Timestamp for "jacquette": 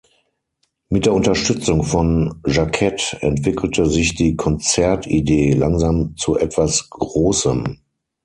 2.47-3.21